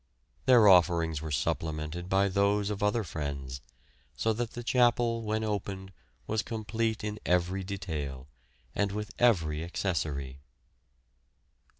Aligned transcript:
Their 0.47 0.67
offerings 0.67 1.21
were 1.21 1.29
supplemented 1.29 2.09
by 2.09 2.27
those 2.27 2.71
of 2.71 2.81
other 2.81 3.03
friends, 3.03 3.61
so 4.17 4.33
that 4.33 4.53
the 4.53 4.63
chapel 4.63 5.21
when 5.21 5.43
opened 5.43 5.91
was 6.25 6.41
complete 6.41 7.03
in 7.03 7.19
every 7.23 7.63
detail, 7.63 8.27
and 8.73 8.91
with 8.91 9.11
every 9.19 9.63
accessory. 9.63 10.39